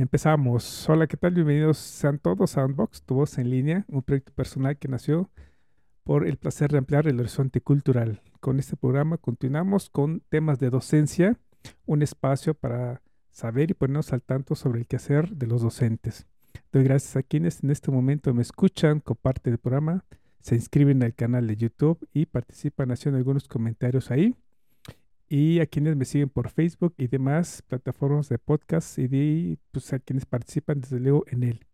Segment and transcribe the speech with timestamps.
[0.00, 0.88] Empezamos.
[0.88, 1.34] Hola, ¿qué tal?
[1.34, 5.28] Bienvenidos sean todos a Unbox, tu voz en línea, un proyecto personal que nació
[6.04, 8.22] por el placer de ampliar el horizonte cultural.
[8.38, 11.36] Con este programa continuamos con temas de docencia,
[11.84, 13.02] un espacio para
[13.32, 16.28] saber y ponernos al tanto sobre el quehacer de los docentes.
[16.70, 20.04] Doy gracias a quienes en este momento me escuchan, comparten el programa,
[20.40, 24.36] se inscriben al canal de YouTube y participan haciendo algunos comentarios ahí.
[25.28, 29.92] Y a quienes me siguen por Facebook y demás plataformas de podcast y de, pues,
[29.92, 31.66] a quienes participan desde luego en él.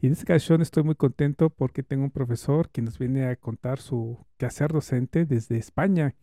[0.00, 3.36] Y en esta ocasión estoy muy contento porque tengo un profesor que nos viene a
[3.36, 6.14] contar su quehacer docente desde España.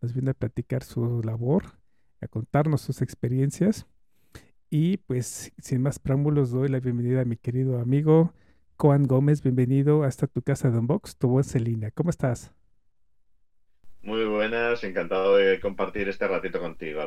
[0.00, 1.78] Nos viene a platicar su labor,
[2.20, 3.86] a contarnos sus experiencias.
[4.70, 8.32] Y pues sin más preámbulos doy la bienvenida a mi querido amigo
[8.78, 9.42] Juan Gómez.
[9.42, 11.90] Bienvenido hasta tu casa de Unbox, tu voz en línea.
[11.90, 12.52] ¿Cómo estás?
[14.02, 17.02] Muy buenas, encantado de compartir este ratito contigo.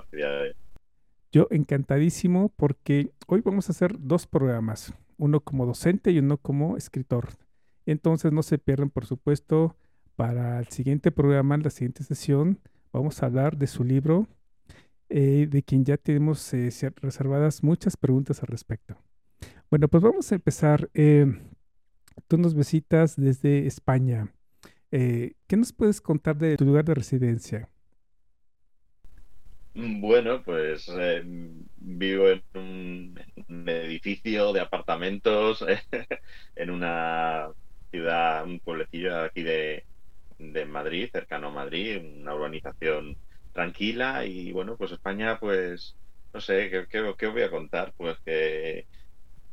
[1.32, 6.78] Yo encantadísimo porque hoy vamos a hacer dos programas, uno como docente y uno como
[6.78, 7.30] escritor.
[7.86, 9.76] Entonces no se pierdan, por supuesto,
[10.16, 12.60] para el siguiente programa, la siguiente sesión,
[12.92, 14.28] vamos a hablar de su libro
[15.10, 16.72] eh, de quien ya tenemos eh,
[17.02, 18.96] reservadas muchas preguntas al respecto.
[19.70, 20.90] Bueno, pues vamos a empezar.
[20.94, 21.26] Eh,
[22.28, 24.32] tú nos visitas desde España.
[24.94, 27.70] ¿Qué nos puedes contar de tu lugar de residencia?
[29.74, 30.88] Bueno, pues
[31.78, 35.66] vivo en un, edificio de apartamentos
[36.56, 37.48] en una
[37.90, 39.84] ciudad, un pueblecillo aquí de,
[40.38, 43.18] de Madrid, cercano a Madrid, una urbanización
[43.52, 45.96] tranquila y bueno, pues España, pues
[46.34, 47.94] no sé, ¿qué, qué, voy a contar?
[47.98, 48.86] Pues que,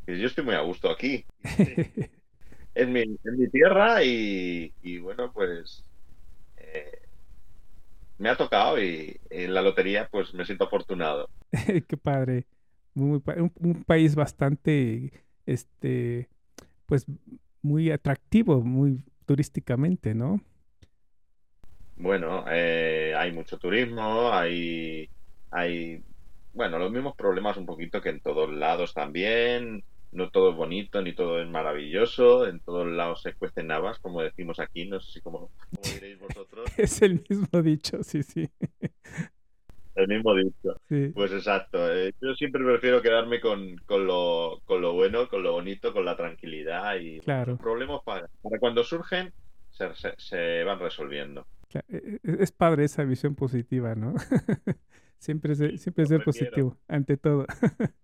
[0.07, 1.25] yo estoy muy a gusto aquí.
[2.81, 5.85] en, mi, en mi tierra y, bueno, pues
[6.57, 7.03] eh,
[8.19, 11.29] me ha tocado y en la lotería pues me siento afortunado.
[11.89, 12.47] Qué padre.
[12.95, 15.13] Muy, un, un, país bastante,
[15.47, 16.29] este,
[16.87, 17.07] pues
[17.63, 20.41] muy atractivo, muy turísticamente, ¿no?
[21.97, 25.09] Bueno, eh, hay mucho turismo, hay,
[25.51, 26.03] hay,
[26.55, 29.85] bueno, los mismos problemas un poquito que en todos lados también.
[30.13, 32.47] No todo es bonito, ni todo es maravilloso.
[32.47, 34.87] En todos lados se cuecen habas, como decimos aquí.
[34.87, 35.51] No sé si como,
[35.83, 36.67] diréis vosotros.
[36.77, 38.49] es el mismo dicho, sí, sí.
[39.95, 40.81] El mismo dicho.
[41.15, 41.93] Pues exacto.
[41.95, 46.05] Eh, yo siempre prefiero quedarme con, con, lo, con lo bueno, con lo bonito, con
[46.05, 47.53] la tranquilidad y claro.
[47.53, 49.33] los problemas para, para cuando surgen
[49.71, 49.89] se,
[50.19, 51.47] se van resolviendo.
[51.73, 54.15] E, e, es padre esa visión positiva, ¿no?
[55.19, 57.47] siempre, siempre ser positivo, ante todo.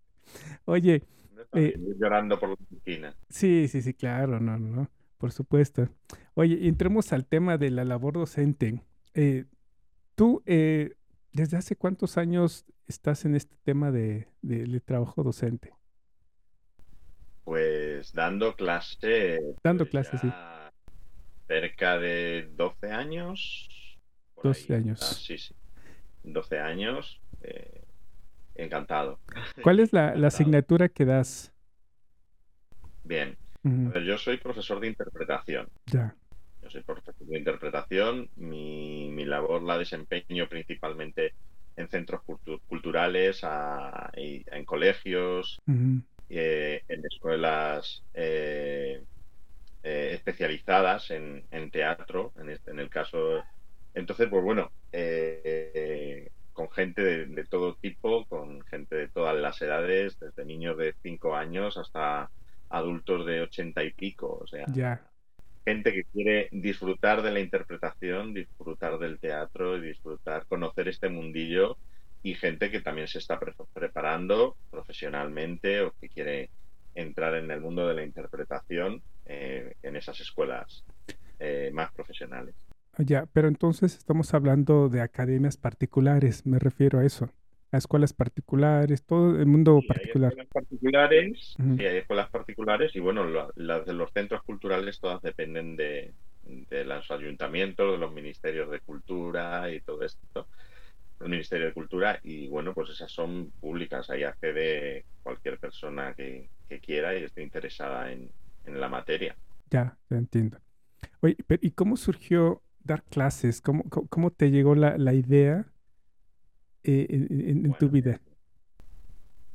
[0.65, 1.03] Oye.
[1.57, 3.17] Eh, llorando por la esquina.
[3.29, 5.89] Sí, sí, sí, claro, no, no, por supuesto.
[6.35, 8.83] Oye, entremos al tema de la labor docente.
[9.15, 9.45] Eh,
[10.15, 10.95] tú, eh,
[11.33, 15.73] ¿desde hace cuántos años estás en este tema de, de, trabajo docente?
[17.45, 19.41] Pues dando clase.
[19.63, 20.29] Dando pues clase, sí
[21.47, 23.69] cerca de 12 años.
[24.43, 25.01] 12 años.
[25.03, 25.55] Ah, sí, sí.
[26.25, 27.21] 12 años.
[27.43, 27.85] Eh,
[28.59, 29.19] encantado.
[29.63, 31.53] ¿Cuál es la, asignatura que das?
[33.05, 33.37] Bien.
[33.63, 35.69] yo soy profesor de interpretación.
[35.87, 36.15] Ya.
[36.63, 38.29] Yo soy profesor de interpretación.
[38.37, 41.35] Mi, mi labor la desempeño principalmente
[41.77, 42.23] en centros
[42.67, 43.43] culturales,
[44.15, 45.61] en colegios,
[46.29, 49.03] eh, en escuelas eh,
[49.83, 53.43] eh, especializadas en, teatro, en, este, en el caso.
[53.95, 54.73] Entonces, pues bueno,
[56.77, 61.77] gente de, todo tipo, con gente de todas las edades, desde niños de 5 años
[61.79, 62.31] hasta
[62.69, 64.39] adultos de 80 y pico.
[64.43, 64.67] O sea,
[65.65, 71.79] gente que quiere disfrutar de la interpretación, disfrutar del teatro y disfrutar, conocer este mundillo
[72.23, 73.41] y gente que también se está
[73.73, 76.51] preparando profesionalmente o que quiere
[76.95, 80.85] entrar en el mundo de la interpretación eh, en esas escuelas
[81.39, 82.55] eh, más profesionales.
[82.99, 87.31] Ya, pero entonces estamos hablando de academias particulares, me refiero a eso,
[87.71, 90.33] a escuelas particulares, todo el mundo particular.
[90.33, 95.21] Hay escuelas particulares, sí, hay escuelas particulares y bueno, las de los centros culturales todas
[95.21, 96.15] dependen de,
[96.71, 100.47] de los ayuntamientos, de los ministerios de cultura y todo esto.
[101.21, 106.49] el Ministerio de Cultura y bueno, pues esas son públicas, ahí accede cualquier persona que,
[106.83, 108.31] quiera y esté interesada en,
[108.67, 109.37] la materia.
[109.71, 110.59] Ya, ya entiendo.
[111.21, 113.61] Oye, ¿y cómo surgió dar clases?
[113.61, 115.67] ¿Cómo, cómo te llegó la, idea
[116.85, 118.21] eh, en, tu vida?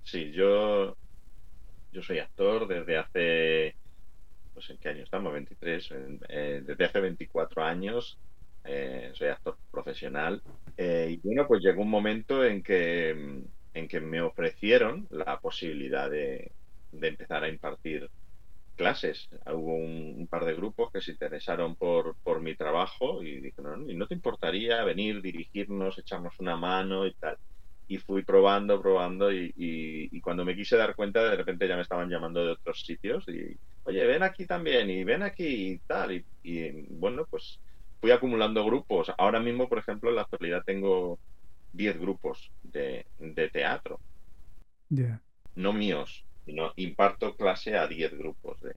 [0.04, 0.96] Sí, yo,
[1.92, 3.76] yo soy actor desde hace,
[4.54, 5.90] pues en qué año estamos, 23,
[6.30, 8.18] eh, desde hace 24 años
[8.64, 10.42] eh, soy actor profesional.
[10.78, 13.44] Y bueno, pues llegó un momento en que,
[13.74, 16.52] en que me ofrecieron la posibilidad de,
[16.92, 18.10] empezar a impartir
[18.82, 19.30] clases.
[19.46, 23.96] Hubo un, par de grupos que se interesaron por, por mi trabajo y dijeron, ¿y
[23.96, 27.38] no te importaría venir, dirigirnos, echarnos una mano y tal?
[27.88, 31.82] Y fui probando, probando y, y, cuando me quise dar cuenta, de repente ya me
[31.82, 36.14] estaban llamando de otros sitios y, oye, ven aquí también y ven aquí y tal.
[36.14, 37.60] Y, y bueno, pues
[38.00, 39.12] fui acumulando grupos.
[39.18, 41.20] Ahora mismo, por ejemplo, en la actualidad tengo
[41.74, 43.06] 10 grupos de,
[43.54, 44.00] teatro.
[45.56, 48.74] No míos, sino imparto clase a 10 grupos de,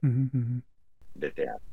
[1.15, 1.65] de teatro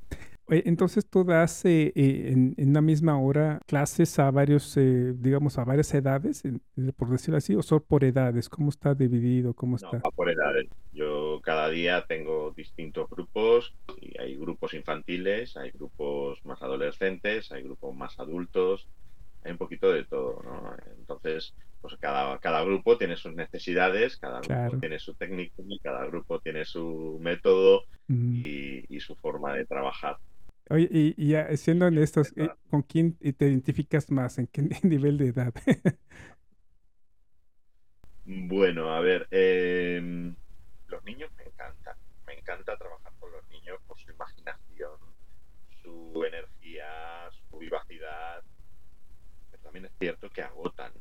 [0.48, 5.58] entonces tú das eh, eh, en, en, una misma hora clases a varios, eh, digamos,
[5.58, 6.42] a varias edades,
[6.96, 9.54] por decirlo así, o solo por edades, ¿cómo está dividido?
[9.54, 10.00] ¿Cómo está?
[10.04, 10.68] No, por edades.
[10.92, 17.62] Yo cada día tengo distintos grupos, y hay grupos infantiles, hay grupos más adolescentes, hay
[17.62, 18.88] grupos más adultos,
[19.44, 20.76] hay un poquito de todo, ¿no?
[20.98, 26.40] Entonces, pues cada, cada grupo tiene sus necesidades, cada grupo tiene su técnica, cada grupo
[26.40, 30.16] tiene su método y, y su forma de trabajar.
[30.70, 34.38] Oye, y, ya siendo honestos, eh, ¿con quién te identificas más?
[34.38, 35.52] ¿En qué nivel de edad?
[38.24, 40.36] bueno, a ver, em,
[40.86, 41.96] los niños me encantan.
[42.26, 44.98] Me encanta trabajar con los niños por su imaginación,
[45.82, 48.44] su energía, su vivacidad.
[49.50, 50.92] Pero también es cierto que agotan.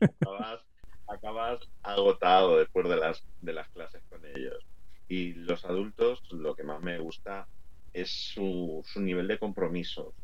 [0.00, 0.60] Acabas,
[1.06, 4.64] acabas agotado después de las, de las clases con ellos.
[5.08, 7.46] Y los adultos, lo que más me gusta
[7.92, 10.14] es su, su nivel de compromiso,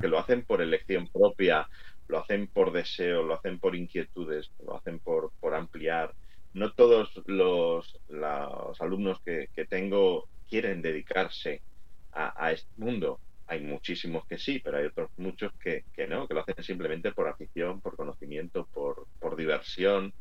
[0.00, 1.68] que lo hacen por elección propia,
[2.08, 6.14] lo hacen por deseo, lo hacen por inquietudes, lo hacen por, por ampliar.
[6.52, 11.62] No todos los, los alumnos que, que, tengo quieren dedicarse
[12.12, 13.20] a, a, este mundo.
[13.60, 17.12] Hay muchísimos que sí, pero hay otros muchos que, que no, que lo hacen simplemente
[17.12, 20.12] por afición, por conocimiento, por, por diversión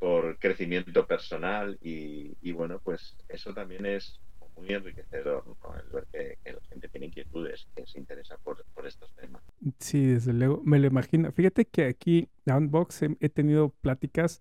[0.00, 4.18] por crecimiento personal y, bueno, pues eso también es
[4.56, 5.44] muy enriquecedor,
[5.78, 9.42] el ver que, la gente tiene inquietudes, que se interesa por, estos temas.
[9.78, 11.30] Sí, desde luego, me lo imagino.
[11.32, 14.40] Fíjate que aquí en Unbox he, tenido pláticas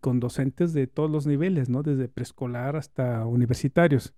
[0.00, 1.82] con docentes de todos los niveles, ¿no?
[1.82, 4.14] Desde preescolar hasta universitarios.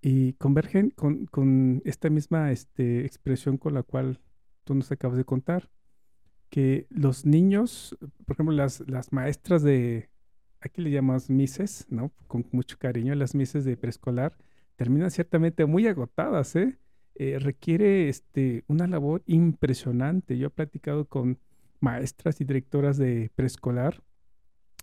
[0.00, 4.20] Y convergen con, con esta misma este, expresión con la cual
[4.64, 5.70] tú nos acabas de contar
[6.48, 10.10] que los niños, por ejemplo, las, las maestras de,
[10.60, 12.12] aquí le llamamos mises, ¿no?
[12.26, 14.36] Con mucho cariño, las mises de preescolar,
[14.76, 16.78] terminan ciertamente muy agotadas, ¿eh?
[17.14, 17.38] ¿eh?
[17.38, 20.38] requiere este, una labor impresionante.
[20.38, 21.38] Yo he platicado con
[21.80, 24.02] maestras y directoras de preescolar,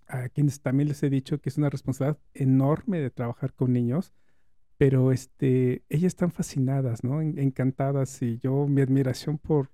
[0.08, 4.14] a quienes también les he dicho que es una responsabilidad enorme de trabajar con niños,
[4.78, 7.22] pero este, ellas están fascinadas, ¿no?
[7.22, 9.70] encantadas y yo mi admiración por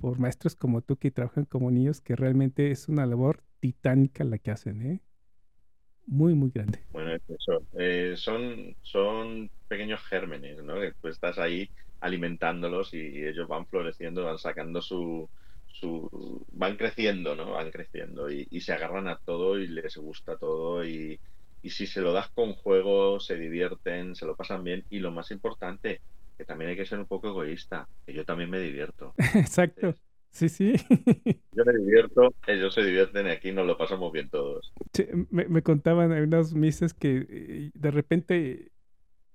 [0.00, 4.38] por maestros como tú que trabajan como niños, que realmente es una labor titánica la
[4.38, 5.00] que hacen, ¿eh?
[6.06, 6.80] Muy, muy grande.
[6.90, 7.62] Bueno, eso.
[7.78, 10.80] Eh, son, son pequeños gérmenes, ¿no?
[10.80, 15.28] Que tú estás ahí alimentándolos y ellos van floreciendo, van sacando su,
[15.66, 17.52] su van creciendo, ¿no?
[17.52, 21.20] Van creciendo y, y, se agarran a todo y les gusta todo y,
[21.62, 25.10] y si se lo das con juego, se divierten, se lo pasan bien y lo
[25.10, 26.00] más importante,
[26.36, 29.14] que también hay que ser un poco egoísta, que yo también me divierto.
[29.34, 29.94] Exacto.
[30.32, 30.72] Sí, sí.
[31.52, 34.72] Yo me divierto, ellos se divierten y aquí nos lo pasamos bien todos.
[35.28, 38.70] me, me, contaban unas mises que eh, de repente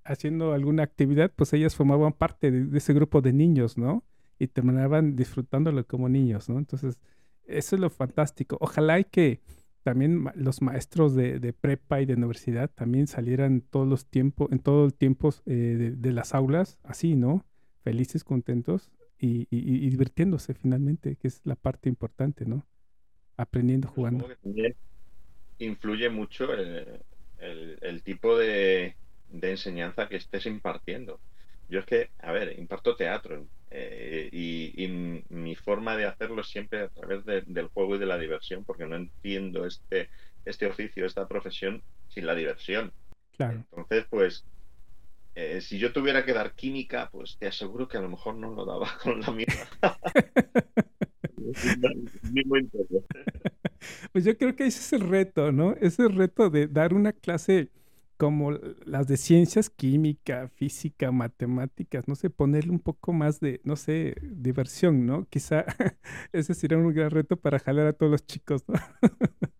[0.05, 4.05] haciendo alguna actividad, pues ellas formaban parte de, ese grupo de niños, ¿no?
[4.39, 6.59] Y terminaban disfrutándolo como niños, ¿no?
[6.59, 6.99] Entonces,
[7.45, 8.57] eso es lo fantástico.
[8.61, 9.41] Ojalá y que
[9.85, 14.83] también los maestros de, prepa y de universidad también salieran todos los tiempos, en todo
[14.83, 17.45] el tiempo eh, de, las aulas, así, ¿no?
[17.83, 19.45] Felices, contentos y,
[19.87, 22.65] divirtiéndose finalmente, que es la parte importante, ¿no?
[23.37, 24.27] Aprendiendo, jugando.
[25.59, 28.95] influye mucho el, tipo de,
[29.39, 31.19] enseñanza que estés impartiendo.
[31.69, 34.87] Yo es que, a ver, imparto teatro eh, y,
[35.29, 38.85] mi forma de hacerlo es siempre a través del juego y de la diversión, porque
[38.85, 40.09] no entiendo este,
[40.45, 42.93] este oficio, esta profesión sin la diversión.
[43.35, 43.65] Claro.
[43.71, 44.45] Entonces, pues,
[45.35, 48.51] eh, si yo tuviera que dar química, pues te aseguro que a lo mejor no
[48.51, 49.67] lo daba con la misma.
[54.13, 55.73] pues yo creo que ese es el reto, ¿no?
[55.73, 57.69] Ese es el reto de dar una clase
[58.17, 58.51] como
[58.85, 64.15] las de ciencias, química, física, matemáticas, no sé, ponerle un poco más de, no sé,
[64.21, 65.27] diversión, ¿no?
[65.29, 65.65] Quizá
[66.33, 68.75] ese sería un gran reto para jalar a todos los chicos, ¿no?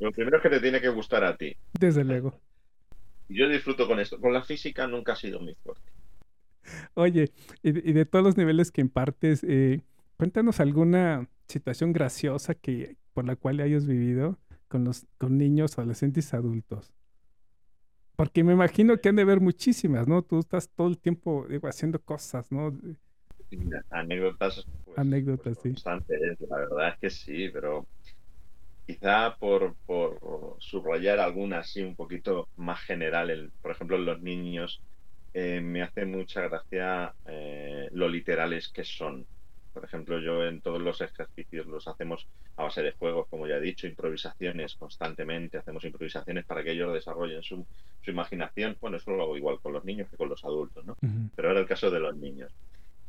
[0.00, 1.56] Lo primero es que te tiene que gustar a ti.
[1.78, 2.40] Desde luego.
[3.28, 4.20] Yo disfruto con esto.
[4.20, 5.90] Con la física nunca ha sido muy fuerte.
[6.94, 7.32] Oye,
[7.62, 9.80] y de, todos los niveles que impartes, eh,
[10.16, 16.32] cuéntanos alguna situación graciosa que por la cual hayas vivido con los con niños, adolescentes
[16.32, 16.92] y adultos.
[18.16, 20.22] Porque me imagino que han de haber muchísimas, ¿no?
[20.22, 22.72] Tú estás todo el tiempo digo, haciendo cosas, ¿no?
[23.90, 24.66] Anécdotas.
[24.84, 25.82] Pues, Anécdotas, pues, sí.
[26.48, 27.86] la verdad es que sí, pero
[28.86, 34.80] quizá por, por subrayar algunas así un poquito más general, por ejemplo, en los niños,
[35.32, 39.26] eh, me hace mucha gracia eh, lo literales que son.
[39.74, 43.56] Por ejemplo, yo en todos los ejercicios los hacemos a base de juegos, como ya
[43.56, 47.66] he dicho, improvisaciones constantemente, hacemos improvisaciones para que ellos desarrollen su,
[48.00, 48.76] su imaginación.
[48.80, 50.96] Bueno, eso lo hago igual con los niños que con los adultos, ¿no?
[51.34, 52.52] Pero era el caso de los niños,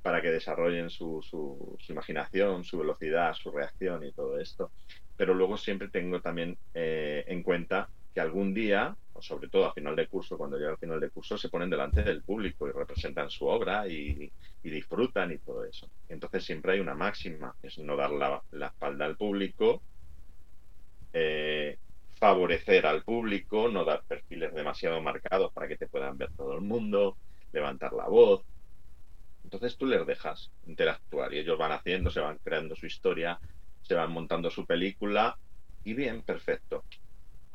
[0.02, 4.72] para que desarrollen su, su, su, imaginación, su velocidad, su reacción y todo esto.
[5.16, 9.74] Pero luego siempre tengo también eh, en cuenta que algún día, o sobre todo a
[9.74, 12.72] final de curso, cuando llega al final de curso, se ponen delante del público y
[12.72, 14.32] representan su obra y,
[14.64, 15.88] disfrutan y todo eso.
[16.08, 19.82] Entonces siempre hay una máxima, es no dar la, espalda al público,
[21.14, 21.78] eh,
[22.16, 26.62] favorecer al público, no dar perfiles demasiado marcados para que te puedan ver todo el
[26.62, 27.18] mundo,
[27.52, 28.44] levantar la voz.
[29.44, 33.38] Entonces tú les dejas interactuar y ellos van haciendo, se van creando su historia,
[33.84, 35.38] se van montando su película
[35.84, 36.86] y bien, perfecto.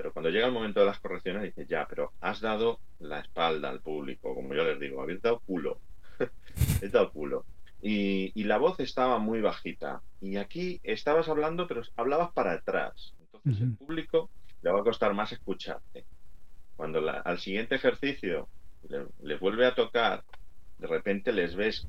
[0.00, 3.68] Pero cuando llega el momento de las correcciones, dices, ya, pero has dado la espalda
[3.68, 5.78] al público, como yo les digo, habéis dado culo.
[6.82, 7.44] Has dado culo.
[7.82, 10.00] Y, la voz estaba muy bajita.
[10.22, 13.12] Y aquí estabas hablando, pero hablabas para atrás.
[13.20, 14.30] Entonces el público
[14.62, 16.06] le va a costar más escucharte.
[16.76, 18.48] Cuando al siguiente ejercicio
[19.22, 20.24] les vuelve a tocar,
[20.78, 21.86] de repente les ves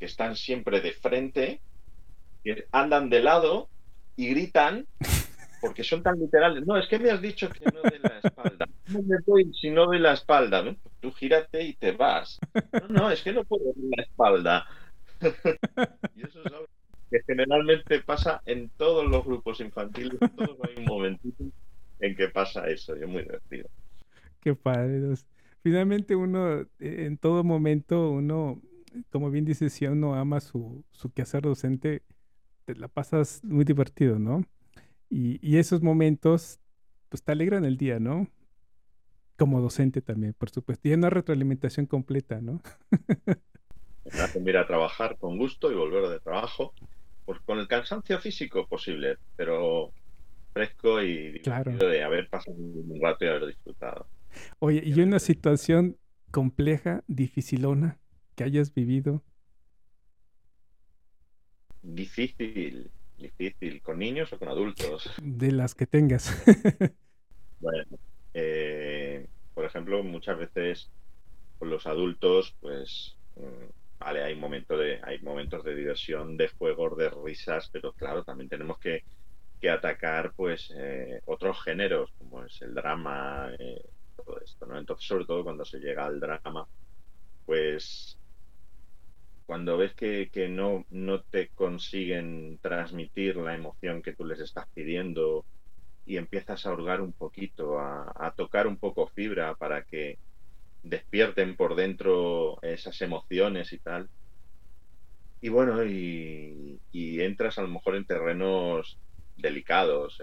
[0.00, 1.60] que están siempre de frente,
[2.42, 3.68] que andan de lado
[4.16, 4.88] y gritan
[5.62, 6.66] porque son tan literales.
[6.66, 8.68] No, es que me has dicho que no de la espalda.
[8.88, 10.60] No me voy si no doy la espalda.
[10.60, 10.76] ¿no?
[10.98, 12.40] Tú gírate y te vas.
[12.72, 14.66] No, no, es que no puedo dar la espalda.
[16.16, 16.66] y eso es algo
[17.08, 20.18] que generalmente pasa en todos los grupos infantiles.
[20.36, 21.44] Todos hay un momentito
[22.00, 22.96] en que pasa eso.
[22.96, 23.68] Y es muy divertido.
[24.40, 25.14] Qué padre.
[25.62, 28.60] Finalmente uno, en todo momento, uno,
[29.10, 32.02] como bien dices, si uno ama su, su quehacer docente,
[32.64, 34.44] te la pasas muy divertido, ¿no?
[35.14, 36.58] Y, esos momentos,
[37.10, 38.28] pues te alegran el día, ¿no?
[39.36, 40.88] Como docente también, por supuesto.
[40.88, 42.62] Y una retroalimentación completa, ¿no?
[44.10, 46.72] Me hacen ir a trabajar con gusto y volver de trabajo,
[47.26, 49.92] pues con el cansancio físico posible, pero
[50.54, 51.76] fresco y claro.
[51.76, 54.06] de haber pasado un rato y haber disfrutado.
[54.60, 55.98] Oye, y una situación
[56.30, 57.98] compleja, dificilona,
[58.34, 59.22] que hayas vivido.
[61.82, 65.10] Difícil difícil, ¿con niños o con adultos?
[65.22, 66.30] De las que tengas.
[67.60, 67.98] bueno,
[68.34, 70.90] eh, por ejemplo, muchas veces
[71.58, 76.96] con los adultos, pues, mm, vale, hay, momento de, hay momentos de diversión, de juegos,
[76.96, 79.04] de risas, pero claro, también tenemos que,
[79.60, 83.84] que atacar, pues, eh, otros géneros, como es el drama, eh,
[84.16, 84.78] todo esto, ¿no?
[84.78, 86.66] Entonces, sobre todo cuando se llega al drama,
[87.46, 88.18] pues
[89.52, 95.44] cuando ves que, no, no te consiguen transmitir la emoción que tú les estás pidiendo
[96.06, 100.16] y empiezas a hurgar un poquito, a, tocar un poco fibra para que
[100.82, 104.08] despierten por dentro esas emociones y tal.
[105.42, 108.96] Y bueno, y, entras a lo mejor en terrenos
[109.36, 110.18] delicados,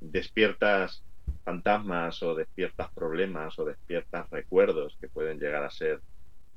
[0.00, 1.04] despiertas
[1.44, 6.00] fantasmas o despiertas problemas o despiertas recuerdos que pueden llegar a ser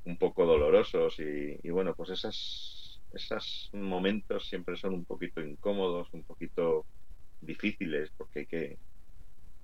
[0.06, 6.24] un poco dolorosos y, bueno, pues esas, esos momentos siempre son un poquito incómodos, un
[6.24, 6.86] poquito
[7.42, 8.80] difíciles, porque hay que,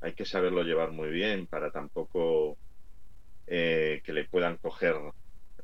[0.01, 2.57] hay que saberlo llevar muy bien para tampoco
[3.47, 5.63] eh, que le puedan coger eh,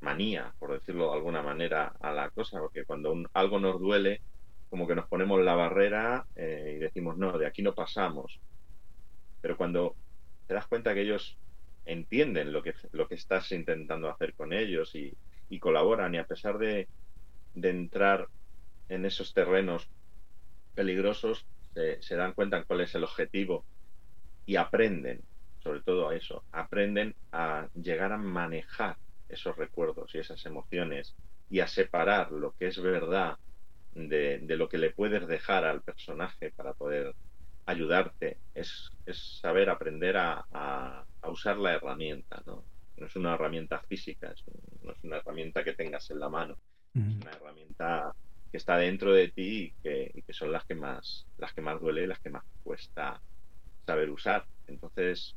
[0.00, 4.22] manía, por decirlo de alguna manera, a la cosa, porque cuando algo nos duele,
[4.68, 8.40] como que nos ponemos la barrera eh, y decimos, no, de aquí no pasamos.
[9.40, 9.96] Pero cuando
[10.46, 11.38] te das cuenta que ellos
[11.88, 15.16] entienden lo que, lo que estás intentando hacer con ellos y,
[15.58, 16.14] colaboran.
[16.14, 16.86] Y a pesar de,
[17.54, 18.28] entrar
[18.88, 19.88] en esos terrenos
[20.74, 23.64] peligrosos se, dan cuenta cuál es el objetivo
[24.46, 25.22] y aprenden,
[25.62, 28.96] sobre todo a eso, aprenden a llegar a manejar
[29.28, 31.16] esos recuerdos y esas emociones
[31.50, 33.38] y a separar lo que es verdad
[33.94, 37.14] de, lo que le puedes dejar al personaje para poder
[37.66, 42.64] ayudarte, es, saber aprender a, usar la herramienta, ¿no?
[42.96, 44.34] No es una herramienta física,
[44.82, 46.56] no es una herramienta que tengas en la mano,
[46.94, 48.12] es una herramienta
[48.50, 52.04] que está dentro de ti y que, son las que más las que más duele
[52.04, 53.20] y las que más cuesta
[53.86, 54.44] saber usar.
[54.66, 55.36] Entonces,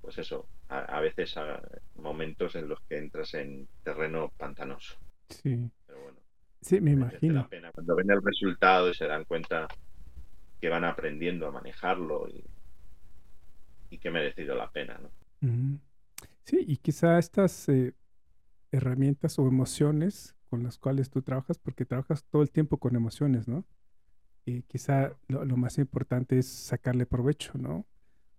[0.00, 1.60] pues eso, a, veces a
[1.96, 4.96] momentos en los que entras en terreno pantanoso.
[5.28, 5.70] Sí.
[5.86, 6.18] Pero bueno.
[6.60, 7.48] Sí, me imagino.
[7.72, 9.66] Cuando ven el resultado y se dan cuenta
[10.60, 12.44] que van aprendiendo a manejarlo y,
[13.90, 15.10] y que merecido la pena, ¿no?
[16.44, 17.94] Sí, y quizá estas eh,
[18.70, 23.48] herramientas o emociones con las cuales tú trabajas, porque trabajas todo el tiempo con emociones,
[23.48, 23.64] ¿no?
[24.44, 27.86] Y quizá lo, más importante es sacarle provecho, ¿no?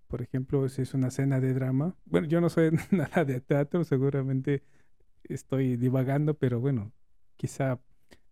[0.07, 3.83] Por ejemplo, si es una escena de drama, bueno, yo no soy nada de teatro,
[3.83, 4.63] seguramente
[5.23, 6.91] estoy divagando, pero bueno,
[7.37, 7.79] quizá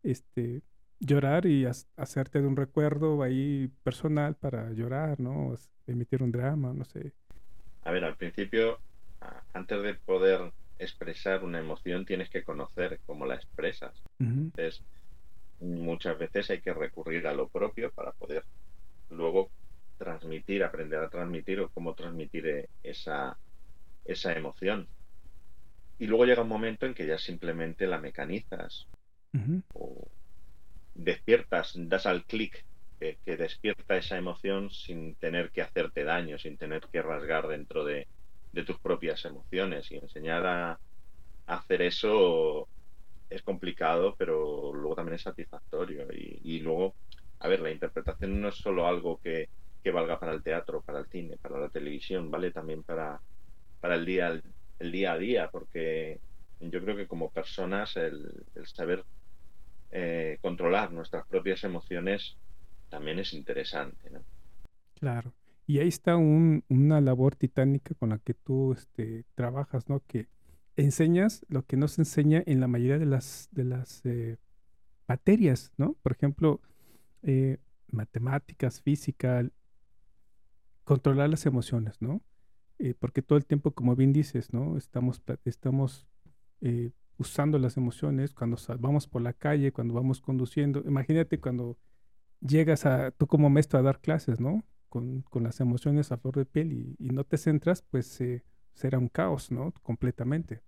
[0.03, 0.61] este
[1.05, 5.55] llorar y hacerte de un recuerdo ahí personal para llorar, ¿no?
[5.85, 7.11] Emitir un drama, no sé.
[7.83, 8.79] A ver, al principio,
[9.53, 13.93] antes de poder expresar una emoción tienes que conocer cómo la expresas.
[14.19, 14.81] Entonces,
[15.59, 18.43] muchas veces hay que recurrir a lo propio para poder
[19.09, 19.49] luego
[19.97, 23.37] transmitir, aprender a transmitir o cómo transmitir esa,
[24.05, 24.87] esa emoción.
[25.99, 28.87] Y luego llega un momento en que ya simplemente la mecanizas
[29.73, 30.07] o
[30.95, 32.65] despiertas, das al clic
[32.99, 38.07] que, despierta esa emoción sin tener que hacerte daño, sin tener que rasgar dentro de,
[38.53, 40.79] de tus propias emociones y enseñar a,
[41.47, 42.67] hacer eso
[43.29, 46.07] es complicado, pero luego también es satisfactorio.
[46.11, 46.95] Y, luego,
[47.39, 49.49] a ver, la interpretación no es solo algo que,
[49.91, 53.19] valga para el teatro, para el cine, para la televisión, vale también para,
[53.81, 54.41] para el, día,
[54.79, 56.19] el, día a día, porque
[56.61, 59.03] yo creo que como personas el, saber
[59.95, 62.35] eh, controlar nuestras propias emociones
[62.89, 64.09] también es interesante.
[64.09, 64.23] ¿no?
[64.95, 65.35] Claro.
[65.67, 70.01] Y ahí está una labor titánica con la que tú este, trabajas, ¿no?
[70.07, 70.27] Que
[70.77, 74.37] enseñas lo que no se enseña en la mayoría de las, de las eh,
[75.07, 75.93] materias, ¿no?
[76.01, 76.59] Por ejemplo,
[77.21, 77.59] eh,
[77.91, 79.47] matemáticas, física,
[80.83, 82.23] controlar las emociones, ¿no?
[82.99, 84.75] Porque todo el tiempo, como bien dices, ¿no?
[84.75, 86.07] Estamos, estamos
[87.17, 90.83] usando las emociones cuando vamos por la calle, cuando vamos conduciendo.
[90.85, 91.77] Imagínate cuando
[92.41, 94.63] llegas a, tú como maestro a dar clases, ¿no?
[94.93, 99.07] con, las emociones a flor de piel y, no te centras, pues eh, será un
[99.07, 99.73] caos, ¿no?
[99.81, 100.61] Completamente.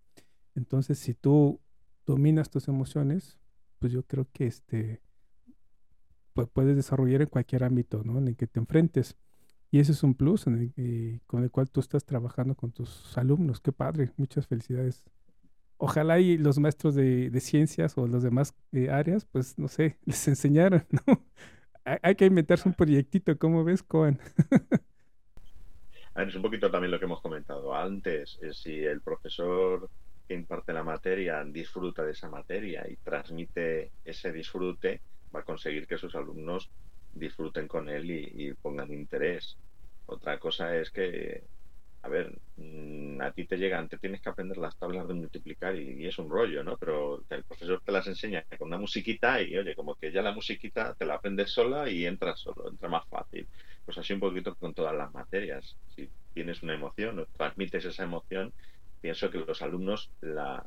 [0.56, 1.62] Entonces, si tú
[2.08, 3.38] dominas tus emociones,
[3.78, 5.02] pues yo creo que este,
[6.34, 8.18] pues puedes desarrollar en cualquier ámbito, ¿no?
[8.18, 9.16] En el que te enfrentes.
[9.70, 13.60] Y ese es un plus eh, con el cual tú estás trabajando con tus alumnos.
[13.60, 15.04] Qué padre, muchas felicidades.
[15.78, 20.28] Ojalá y los maestros de, ciencias o las demás eh, áreas, pues no sé, les
[20.28, 21.24] enseñaran, ¿no?
[22.02, 24.20] hay que inventarse un proyectito, ¿cómo ves, Cohen?
[26.16, 28.40] es un poquito también lo que hemos comentado antes.
[28.42, 29.90] Es si el profesor
[30.28, 35.02] que imparte la materia disfruta de esa materia y transmite ese disfrute,
[35.36, 36.72] va a conseguir que sus alumnos
[37.14, 39.58] disfruten con él y pongan interés.
[40.08, 41.44] Otra cosa es que
[42.06, 45.76] a ver, mm, a ti te llegan, te tienes que aprender las tablas de multiplicar
[45.76, 46.78] y, es un rollo, ¿no?
[46.78, 50.32] Pero el profesor te las enseña con una musiquita y, oye, como que ya la
[50.32, 53.48] musiquita te la aprendes sola y entras solo, entra más fácil.
[53.86, 55.76] Pues así un poquito con todas las materias.
[55.96, 58.54] Si tienes una emoción o transmites esa emoción,
[59.02, 60.64] pienso que los alumnos la,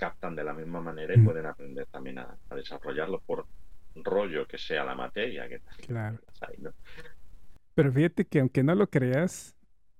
[0.00, 1.24] captan de la misma manera y mm.
[1.24, 3.46] pueden aprender también a, desarrollarlo por
[3.94, 6.18] rollo que sea la materia que claro.
[7.74, 9.54] Pero fíjate que aunque no lo creas,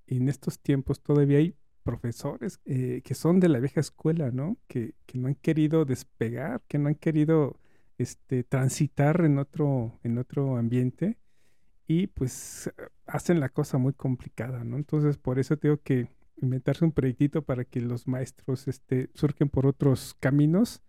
[0.07, 4.57] en estos tiempos todavía hay profesores eh, que son de la vieja escuela, ¿no?
[4.67, 7.59] Que, no han querido despegar, que no han querido
[7.97, 11.17] este, transitar en otro, en otro ambiente
[11.85, 12.71] y pues
[13.05, 14.77] hacen la cosa muy complicada, ¿no?
[14.77, 16.07] Entonces por eso tengo que
[16.41, 20.81] inventarse un proyectito para que los maestros este, surgen por otros caminos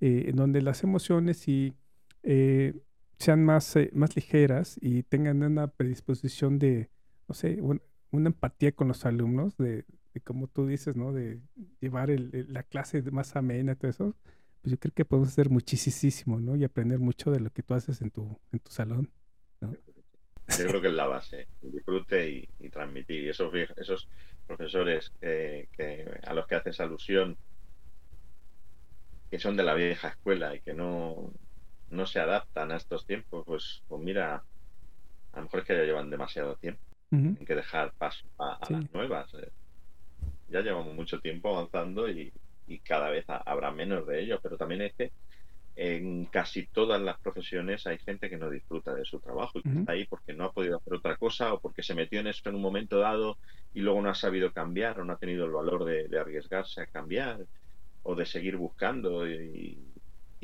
[0.00, 1.74] eh, en donde las emociones y
[2.22, 2.74] eh,
[3.18, 6.90] sean más, más ligeras y tengan una predisposición de,
[7.28, 7.58] no sé,
[8.10, 9.84] una empatía con los alumnos, de,
[10.24, 11.12] como tú dices, ¿no?
[11.12, 11.40] De
[11.80, 14.16] llevar la clase más amena, todo eso,
[14.62, 16.56] pues yo creo que podemos hacer muchísimo, ¿no?
[16.56, 19.10] Y aprender mucho de lo que tú haces en tu, en tu salón,
[19.60, 23.24] Yo creo que es la base, disfrute y, transmitir.
[23.24, 24.08] Y esos, esos
[24.46, 25.68] profesores que,
[26.26, 27.36] a los que haces alusión,
[29.30, 31.32] que son de la vieja escuela y que no,
[31.90, 34.44] no se adaptan a estos tiempos, pues, pues mira,
[35.32, 36.82] a lo mejor es que ya llevan demasiado tiempo.
[37.10, 39.32] Hay que dejar paso a, las nuevas.
[39.34, 39.50] Eh.
[40.48, 42.32] Ya llevamos mucho tiempo avanzando y,
[42.82, 45.12] cada vez habrá menos de ello, pero también es que
[45.76, 49.78] en casi todas las profesiones hay gente que no disfruta de su trabajo y que
[49.78, 52.48] está ahí porque no ha podido hacer otra cosa o porque se metió en eso
[52.48, 53.36] en un momento dado
[53.74, 56.86] y luego no ha sabido cambiar o no ha tenido el valor de, arriesgarse a
[56.86, 57.44] cambiar
[58.02, 59.78] o de seguir buscando y,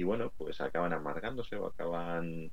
[0.05, 2.51] bueno, pues acaban amargándose o acaban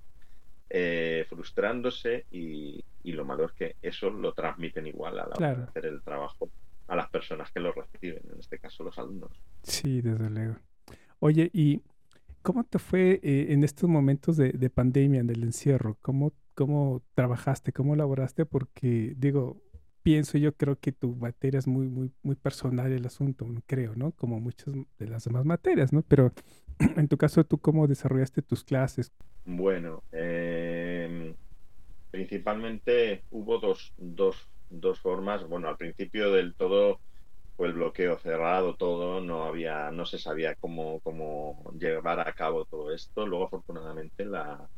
[0.69, 5.63] eh, frustrándose y, lo malo es que eso lo transmiten igual a la hora de
[5.63, 6.47] hacer el trabajo
[6.87, 9.31] a las personas que lo reciben, en este caso los alumnos.
[9.63, 10.57] Sí, desde luego.
[11.19, 11.81] Oye, y
[12.41, 15.97] ¿Cómo te fue eh, en estos momentos de, de, pandemia, del encierro?
[16.01, 17.73] ¿Cómo, ¿Cómo trabajaste?
[17.73, 18.45] ¿Cómo laboraste?
[18.45, 19.61] Porque, digo,
[20.03, 24.11] pienso yo, creo que tu materia es muy, muy, muy personal el asunto, creo, ¿no?
[24.13, 26.01] Como muchas de las demás materias, ¿no?
[26.01, 26.31] Pero
[26.95, 29.11] en tu caso, ¿tú cómo desarrollaste tus clases?
[29.45, 31.35] Bueno, em,
[32.11, 35.47] principalmente hubo dos, dos, dos formas.
[35.47, 36.99] Bueno, al principio del todo
[37.57, 42.65] fue el bloqueo cerrado todo, no había, no se sabía cómo, cómo llevar a cabo
[42.65, 43.27] todo esto.
[43.27, 44.69] Luego, afortunadamente, la,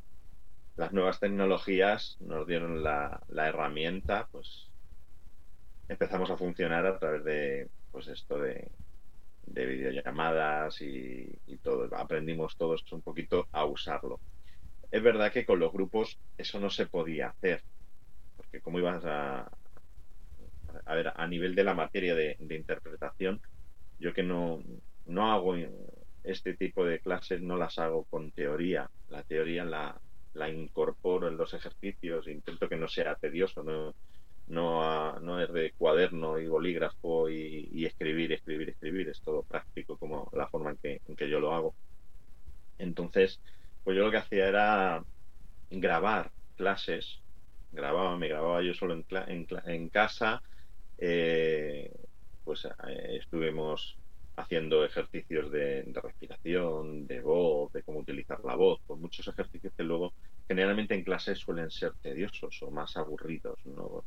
[0.78, 4.68] las nuevas tecnologías nos dieron la, la, herramienta, pues
[5.90, 8.72] empezamos a funcionar a través de pues esto de,
[9.46, 11.90] de videollamadas y, y todo.
[11.96, 14.20] Aprendimos todos un poquito a usarlo.
[14.92, 17.64] Es verdad que con los grupos eso no se podía hacer,
[18.36, 19.50] porque cómo ibas a,
[20.86, 23.42] a ver, a nivel de la materia de, interpretación,
[24.00, 24.62] yo que no,
[25.06, 25.56] no hago
[26.24, 28.90] este tipo de clases, no las hago con teoría.
[29.10, 30.00] La teoría la,
[30.34, 33.96] la incorporo en los ejercicios, intento que no sea tedioso, no,
[34.52, 40.30] no, no es de cuaderno y bolígrafo y, escribir, escribir, escribir, es todo práctico como
[40.34, 41.74] la forma en que, en que yo lo hago.
[42.78, 43.40] Entonces,
[43.84, 45.04] pues yo lo que hacía era
[45.70, 47.20] grabar clases,
[47.72, 50.42] grababa, me grababa yo solo en, casa,
[50.98, 51.90] eh,
[52.44, 53.98] pues eh, estuvimos
[54.36, 59.84] haciendo ejercicios de, respiración, de voz, de cómo utilizar la voz, con muchos ejercicios que
[59.84, 60.14] luego
[60.52, 64.04] generalmente en clase suelen ser tediosos o más aburridos, ¿no?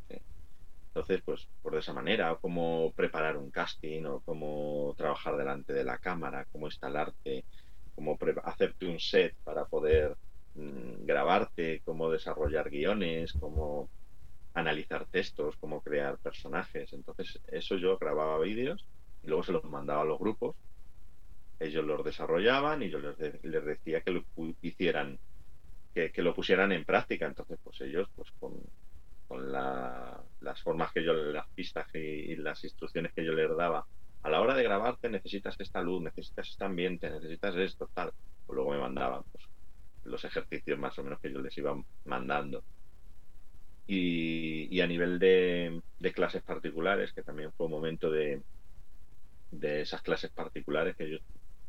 [0.88, 5.96] entonces, pues por esa manera, cómo preparar un casting, o cómo trabajar delante de la
[5.96, 7.46] cámara, cómo instalarte,
[7.94, 10.14] cómo hacerte un set para poder
[10.54, 13.88] mm, grabarte, cómo desarrollar guiones, cómo
[14.52, 16.92] analizar textos, cómo crear personajes.
[16.92, 18.86] Entonces, eso yo grababa vídeos
[19.22, 20.56] y luego se los mandaba a los grupos.
[21.58, 24.24] Ellos los desarrollaban y yo les, les decía que lo
[24.60, 25.18] hicieran,
[25.94, 27.26] que, lo pusieran en práctica.
[27.26, 28.54] Entonces, pues ellos, pues con,
[29.28, 33.86] con las formas que yo, las pistas y, las instrucciones que yo les daba,
[34.22, 38.12] a la hora de grabarte necesitas esta luz, necesitas este ambiente, necesitas esto, tal.
[38.46, 39.44] Pues luego me mandaban pues,
[40.04, 42.64] los ejercicios más o menos que yo les iba mandando.
[43.86, 45.80] Y, a nivel de,
[46.14, 48.42] clases particulares, que también fue un momento de,
[49.50, 51.18] de esas clases particulares que yo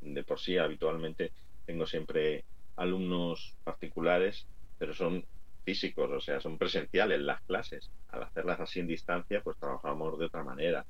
[0.02, 1.32] de por sí habitualmente
[1.66, 5.26] tengo siempre alumnos particulares, pero son
[5.64, 7.90] físicos, o sea, son presenciales las clases.
[8.10, 10.86] Al hacerlas así en distancia, pues trabajamos de otra manera.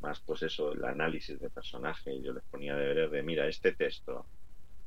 [0.00, 2.20] Más pues eso, el análisis de personaje.
[2.22, 4.26] Yo les ponía deberes de, mira, este texto,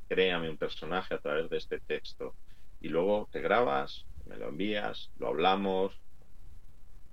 [0.08, 2.36] créame un personaje a través de este texto.
[2.80, 6.00] Y luego te grabas, me lo envías, lo hablamos,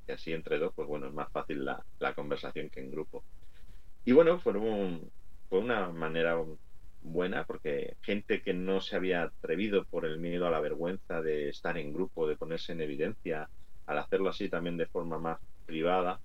[0.07, 3.25] y así entre dos, pues bueno, es más fácil la, conversación que en grupo.
[4.05, 4.55] Y bueno, fue,
[5.49, 6.37] fue una manera
[7.03, 11.49] buena porque gente que no se había atrevido por el miedo a la vergüenza de
[11.49, 13.49] estar en grupo, de ponerse en evidencia,
[13.87, 16.21] al hacerlo así también de forma más privada,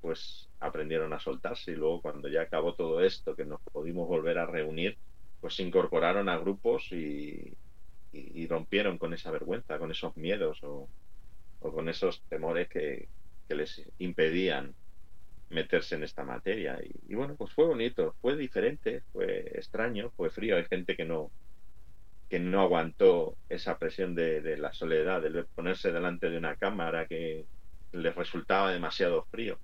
[0.00, 4.38] pues aprendieron a soltarse y luego cuando ya acabó todo esto, que nos pudimos volver
[4.38, 4.98] a reunir,
[5.40, 7.56] pues se incorporaron a grupos y,
[8.12, 10.88] y, rompieron con esa vergüenza, con esos miedos o,
[11.60, 13.08] con esos temores que,
[13.48, 14.74] les impedían
[15.52, 16.78] meterse en esta materia.
[17.08, 20.56] Y, bueno, pues fue bonito, fue diferente, fue extraño, fue frío.
[20.56, 21.30] Hay gente que no
[22.28, 27.44] que no aguantó esa presión de, la soledad, de ponerse delante de una cámara que
[27.92, 29.58] les resultaba demasiado frío.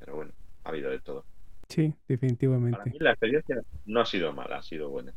[0.00, 0.32] Pero bueno,
[0.64, 1.24] ha habido de todo.
[1.68, 2.76] Sí, definitivamente.
[2.76, 5.14] Para mí la experiencia no ha sido mala, ha sido buena.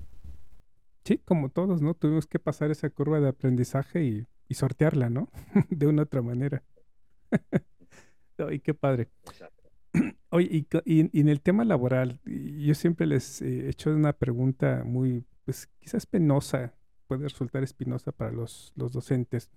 [1.04, 1.96] Sí, como todos, ¿no?
[1.96, 5.30] Tuvimos que pasar esa curva de aprendizaje y, sortearla, ¿no?
[5.72, 6.62] de una otra manera.
[8.38, 9.10] Ay, qué padre.
[10.30, 15.70] Oye, y, en el tema laboral, yo siempre les he hecho una pregunta muy, pues
[15.80, 16.74] quizás penosa,
[17.08, 19.52] puede resultar espinosa para los, los docentes,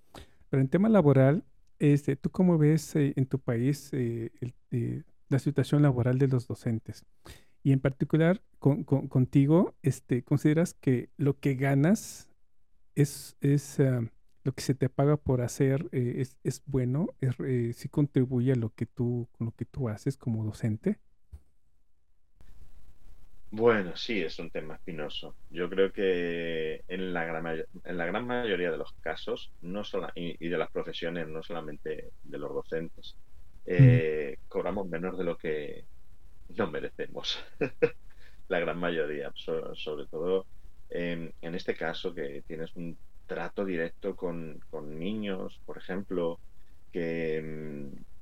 [0.51, 1.45] pero en tema laboral,
[1.79, 4.31] este, ¿tú cómo ves eh, en tu país eh,
[4.71, 7.05] eh, la situación laboral de los docentes?
[7.63, 12.29] Y en particular, con, contigo, este, ¿consideras que lo que ganas
[12.95, 14.09] es, es ah,
[14.47, 17.09] lo que se te paga por hacer eh, es, es, bueno?
[17.21, 21.01] Es, eh, ¿Sí contribuye a lo que tú, con lo que tú haces como docente?
[23.51, 25.35] Bueno, sí, es un tema espinoso.
[25.51, 30.09] Yo creo que en la gran, en la gran mayoría de los casos, no solo,
[30.15, 33.17] y, de las profesiones, no solamente de los docentes,
[33.65, 35.85] eh, cobramos menos de lo que
[36.57, 37.45] nos merecemos.
[38.49, 40.47] la gran mayoría, sobre, todo
[40.89, 46.39] en este caso que tienes un trato directo con, con niños, por ejemplo,
[46.93, 48.17] que, mm,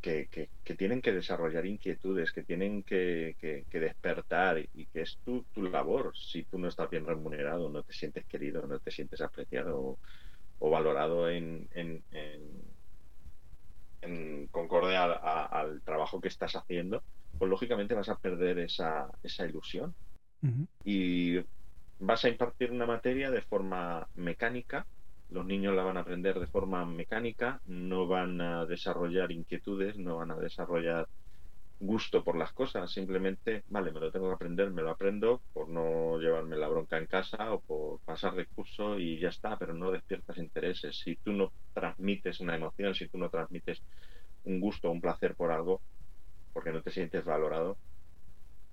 [0.00, 3.36] que, tienen que desarrollar inquietudes, que tienen que,
[3.70, 6.16] despertar y que es tu, tu, labor.
[6.16, 9.98] Si tú no estás bien remunerado, no te sientes querido, no te sientes apreciado
[10.58, 12.02] o, valorado en, en,
[14.02, 17.02] en, concordia al trabajo que estás haciendo,
[17.38, 19.94] pues lógicamente vas a perder esa, esa ilusión.
[20.84, 21.40] Y
[21.98, 24.86] vas a impartir una materia de forma mecánica
[25.28, 30.18] los niños la van a aprender de forma mecánica, no van a desarrollar inquietudes, no
[30.18, 31.08] van a desarrollar
[31.78, 35.68] gusto por las cosas, simplemente, vale, me lo tengo que aprender, me lo aprendo por
[35.68, 39.74] no llevarme la bronca en casa o por pasar de curso y ya está, pero
[39.74, 40.98] no despiertas intereses.
[40.98, 43.82] Si tú no transmites una emoción, si tú no transmites
[44.44, 45.82] un gusto, un placer por algo,
[46.52, 47.76] porque no te sientes valorado,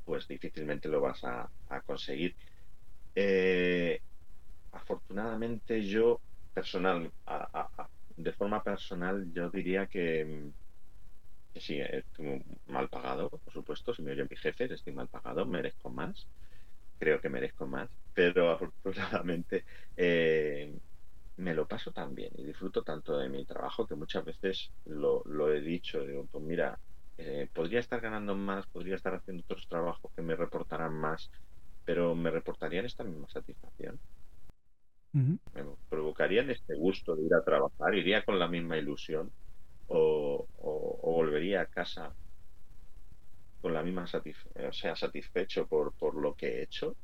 [0.06, 1.50] pues difícilmente lo vas a,
[1.86, 2.36] conseguir.
[3.16, 4.00] Eh,
[4.72, 6.22] afortunadamente yo
[6.54, 7.12] personal,
[8.16, 10.52] de forma personal, yo diría que,
[11.56, 13.94] sí, estoy mal pagado, por supuesto.
[13.94, 16.28] Si me oye mi jefe, estoy mal pagado, merezco más.
[17.00, 18.52] Creo que merezco más, pero
[18.84, 20.80] afortunadamente eh,
[21.38, 25.24] me lo paso tan bien y disfruto tanto de mi trabajo que muchas veces lo,
[25.54, 26.02] he dicho.
[26.06, 26.80] Digo, pues mira,
[27.18, 31.32] eh, podría estar ganando más, podría estar haciendo otros trabajos que me reportarán más,
[31.86, 34.00] pero me reportarían esta misma satisfacción.
[35.14, 39.32] Me provocarían este gusto de ir a trabajar, iría con la misma ilusión
[39.88, 40.48] o,
[41.04, 42.16] volvería a casa
[43.62, 46.96] con la misma satisfacción, o sea, satisfecho por, por lo que he hecho.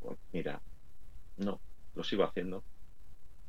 [0.00, 0.60] Pues mira,
[1.36, 1.60] no,
[1.94, 2.64] lo sigo haciendo.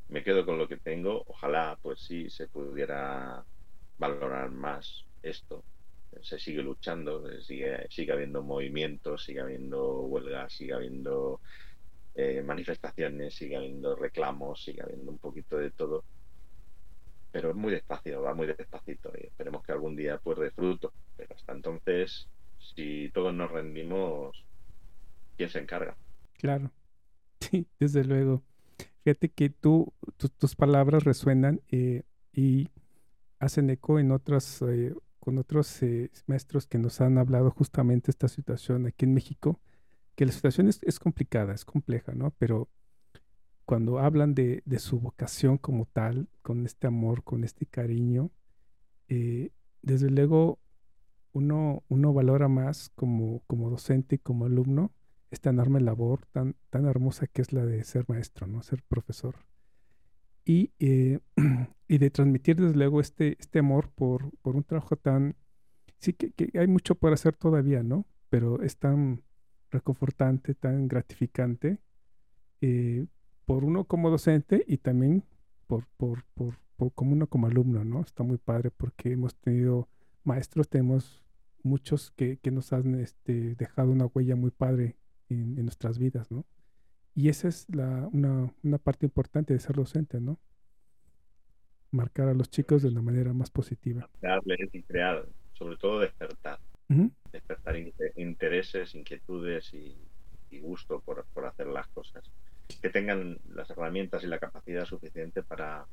[0.08, 1.24] Me quedo con lo que tengo.
[1.28, 3.44] Ojalá, pues sí, se pudiera
[3.98, 5.66] valorar más esto.
[6.22, 11.42] Se sigue luchando, sigue, sigue habiendo movimientos, sigue habiendo huelgas, sigue habiendo
[12.16, 16.04] eh, manifestaciones, sigue habiendo reclamos, sigue habiendo un poquito de todo.
[17.32, 20.94] Pero es muy despacio, va muy despacito y esperemos que algún día pues dé fruto.
[21.18, 22.28] Pero hasta entonces,
[22.76, 24.46] si todos nos rendimos,
[25.38, 25.96] ¿quién se encarga?
[26.38, 26.72] Claro,
[27.40, 28.42] sí, desde luego.
[29.04, 29.94] Fíjate que tú,
[30.40, 32.70] tus palabras resuenan eh, y
[33.40, 34.96] hacen eco en otras, eh,
[35.26, 35.82] con otros
[36.28, 39.60] maestros que nos han hablado justamente esta situación aquí en México
[40.16, 42.30] que la situación es, complicada, es compleja, ¿no?
[42.38, 42.70] Pero
[43.66, 48.30] cuando hablan de, su vocación como tal, con este amor, con este cariño,
[49.10, 49.50] eh,
[49.82, 50.60] desde luego
[51.34, 54.94] uno, uno valora más como, como docente y como alumno
[55.32, 58.62] esta enorme labor tan, tan hermosa que es la de ser maestro, ¿no?
[58.62, 59.36] Ser profesor.
[60.46, 61.20] Y, eh,
[61.88, 65.36] y de transmitir desde luego este, este amor por, por un trabajo tan...
[66.00, 68.06] Sí que, hay mucho por hacer todavía, ¿no?
[68.30, 69.24] Pero es tan,
[69.76, 71.80] reconfortante, tan gratificante,
[72.62, 73.06] eh,
[73.46, 75.24] por uno como docente y también
[75.68, 76.58] por, por, por,
[76.94, 78.02] como uno como alumno, ¿no?
[78.02, 79.88] Está muy padre porque hemos tenido
[80.24, 81.24] maestros, tenemos
[81.64, 84.98] muchos que, que nos han este, dejado una huella muy padre
[85.30, 86.46] en, nuestras vidas, ¿no?
[87.16, 90.38] Y esa es la, una, una, parte importante de ser docente, ¿no?
[91.92, 94.10] Marcar a los chicos de una manera más positiva.
[94.22, 96.60] Darles y crear, sobre todo despertar
[97.32, 97.76] despertar
[98.16, 99.96] intereses, inquietudes y,
[100.62, 102.24] gusto por, hacer las cosas.
[102.82, 105.86] Que tengan las herramientas y la capacidad suficiente para,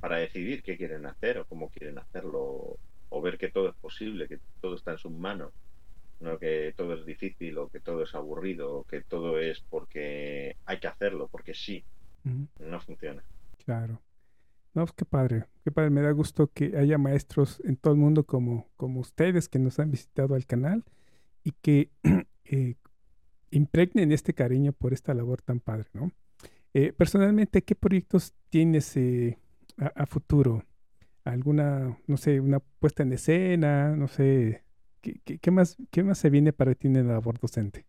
[0.00, 2.76] para decidir qué quieren hacer o cómo quieren hacerlo,
[3.08, 5.50] o ver que todo es posible, que todo está en sus manos,
[6.20, 10.56] no que todo es difícil o que todo es aburrido o que todo es porque
[10.64, 11.84] hay que hacerlo, porque sí.
[12.58, 13.22] No funciona.
[13.64, 14.00] Claro.
[14.74, 15.90] No, pues qué padre, qué padre.
[15.90, 19.78] Me da gusto que haya maestros en todo el mundo como, como ustedes que nos
[19.78, 20.84] han visitado al canal
[21.44, 21.90] y que
[22.44, 22.74] eh,
[23.50, 26.12] impregnen este cariño por esta labor tan padre, ¿no?
[26.74, 29.38] Eh, personalmente, ¿qué proyectos tienes eh,
[29.78, 30.62] a, futuro?
[31.24, 33.96] ¿Alguna, no sé, una puesta en escena?
[33.96, 34.62] No sé,
[35.24, 37.86] ¿qué, más, qué más se viene para ti en la labor docente?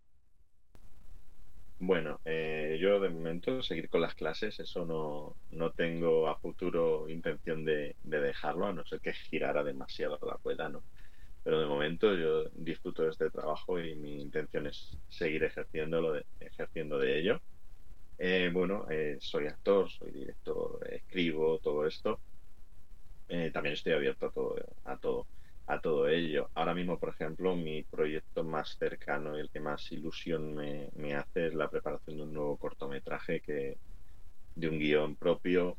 [1.79, 7.07] Bueno, eh, yo de momento seguir con las clases, eso no, no tengo a futuro
[7.07, 10.83] intención de, dejarlo, a no ser que girara demasiado la rueda, ¿no?
[11.43, 16.97] Pero de momento yo disfruto de este trabajo y mi intención es seguir ejerciéndolo, ejerciendo
[16.97, 17.41] de ello.
[18.17, 22.19] Eh, bueno, eh, soy actor, soy director, escribo, todo esto.
[23.53, 24.33] también estoy abierto.
[24.85, 25.27] A todo.
[25.67, 26.49] A todo ello.
[26.55, 31.47] Ahora mismo, por ejemplo, mi proyecto más cercano y el que más ilusión me, hace
[31.47, 33.77] es la preparación de un nuevo cortometraje que
[34.55, 35.77] de un guion propio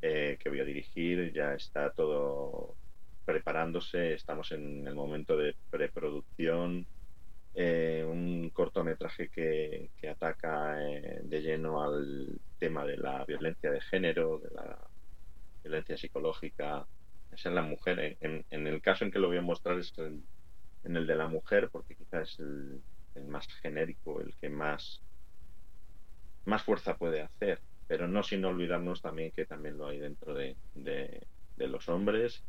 [0.00, 1.32] eh, que voy a dirigir.
[1.34, 2.74] Ya está todo
[3.26, 6.86] preparándose, estamos en el momento de preproducción.
[7.54, 13.80] Eh, un cortometraje que, que ataca eh, de lleno al tema de la violencia de
[13.82, 14.78] género, de la
[15.62, 16.86] violencia psicológica
[17.36, 18.16] es en la mujer.
[18.20, 20.24] En, en, el caso en que lo voy a mostrar es en,
[20.84, 22.82] el de la mujer, porque quizás es el,
[23.28, 25.00] más genérico, el que más,
[26.44, 30.56] más fuerza puede hacer, pero no sin olvidarnos también que también lo hay dentro de,
[30.74, 31.26] de,
[31.68, 32.42] los hombres.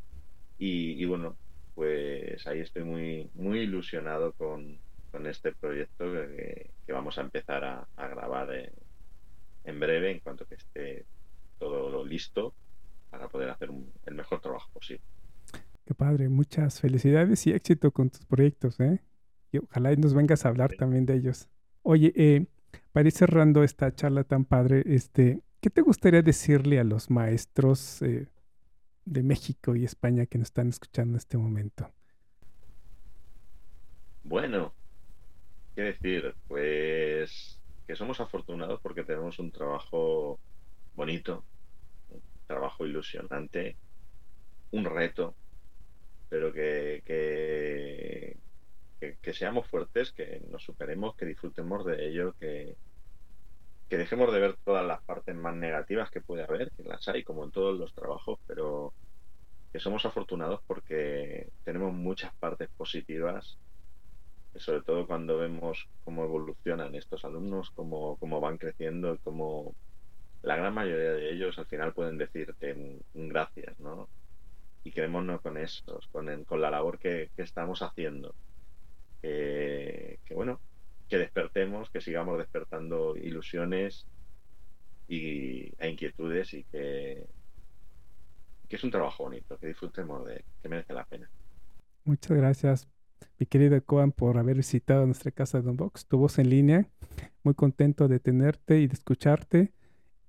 [0.60, 1.38] Y, bueno,
[1.76, 4.80] pues ahí estoy muy, muy ilusionado con,
[5.12, 8.72] con este proyecto que, que, vamos a empezar a, grabar en,
[9.66, 11.06] en breve, en cuanto que esté
[11.60, 12.54] todo listo
[13.10, 13.70] para poder hacer
[14.06, 15.04] el mejor trabajo posible.
[15.86, 19.02] Qué padre, muchas felicidades y éxito con tus proyectos, ¿eh?
[19.52, 21.48] Y ojalá nos vengas a hablar también de ellos.
[21.82, 22.46] Oye, eh,
[22.92, 28.02] para ir cerrando esta charla tan padre, este, ¿qué te gustaría decirle a los maestros
[28.02, 28.28] eh,
[29.06, 31.90] de México y España que nos están escuchando en este momento?
[34.26, 34.74] Bueno,
[35.74, 36.36] ¿qué decir?
[36.50, 40.38] Pues que somos afortunados porque tenemos un trabajo
[40.96, 41.46] bonito,
[42.48, 43.76] trabajo ilusionante,
[44.72, 45.36] un reto,
[46.30, 48.38] pero que, que,
[49.22, 52.76] que, seamos fuertes, que nos superemos, que disfrutemos de ello, que,
[53.90, 57.24] que dejemos de ver todas las partes más negativas que puede haber, que las hay
[57.24, 58.94] como en todos los trabajos, pero
[59.72, 63.58] que somos afortunados porque tenemos muchas partes positivas,
[64.56, 69.76] sobre todo cuando vemos cómo evolucionan estos alumnos, cómo, cómo van creciendo, cómo
[70.42, 74.08] la gran mayoría de ellos al final pueden decirte gracias, ¿no?
[74.84, 78.34] Y quedémonos con eso, con, con la labor que, estamos haciendo.
[79.22, 80.62] Que, bueno,
[81.10, 84.06] que despertemos, que sigamos despertando ilusiones
[85.08, 87.26] y, e inquietudes y que,
[88.70, 91.30] que es un trabajo bonito, que disfrutemos de que merece la pena.
[92.06, 92.88] Muchas gracias,
[93.40, 96.88] mi querido Coan, por haber visitado nuestra casa de Unbox, tu voz en línea.
[97.44, 99.74] Muy contento de tenerte y de escucharte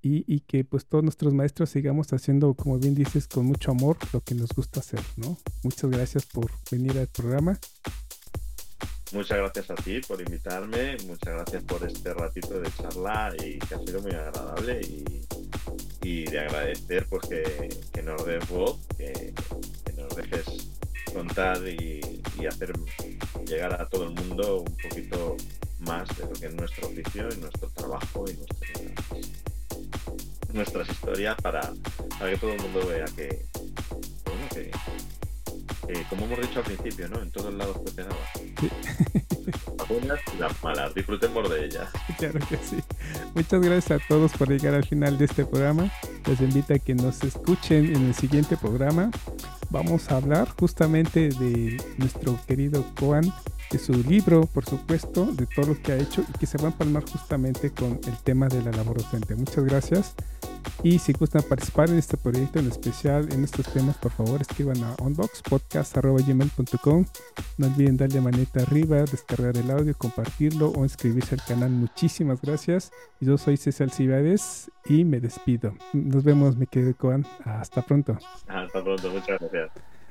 [0.01, 4.21] y, que pues todos nuestros maestros sigamos haciendo, como bien dices, con mucho amor lo
[4.21, 5.37] que nos gusta hacer, ¿no?
[5.63, 7.59] Muchas gracias por venir al programa.
[9.13, 13.75] Muchas gracias a ti por invitarme, muchas gracias por este ratito de charla y que
[13.75, 19.35] ha sido muy agradable y, de agradecer pues que, nos des voz, que,
[19.97, 20.69] nos dejes
[21.13, 22.73] contar y, y, hacer
[23.47, 25.37] llegar a todo el mundo un poquito
[25.81, 28.59] más de lo que es nuestro oficio y nuestro trabajo y nuestro
[30.53, 33.47] nuestras historias para, que todo el mundo vea que,
[36.11, 37.23] como hemos dicho al principio, ¿no?
[37.23, 38.17] En todos lados puede nada.
[39.79, 41.89] Las buenas y las malas, disfrutemos de ellas.
[42.19, 42.77] Claro que sí.
[43.35, 45.91] Muchas gracias a todos por llegar al final de este programa.
[46.27, 49.11] Les invito a que nos escuchen en el siguiente programa.
[49.71, 53.33] Vamos a hablar justamente de nuestro querido Coan
[53.71, 56.65] de su libro, por supuesto, de todo lo que ha hecho y que se va
[56.65, 59.35] a empalmar justamente con el tema de la labor docente.
[59.35, 60.15] Muchas gracias.
[60.83, 64.83] Y si gustan participar en este proyecto en especial, en estos temas, por favor escriban
[64.85, 67.05] a unboxpodcast.gmail.com.
[67.57, 71.71] No olviden darle manita arriba, descargar el audio, compartirlo o inscribirse al canal.
[71.71, 72.93] Muchísimas gracias.
[73.21, 75.75] Yo soy César Cibades y me despido.
[75.93, 77.27] Nos vemos, mi querido Coan.
[77.45, 78.17] Hasta pronto.
[78.47, 79.98] Hasta pronto, muchas gracias.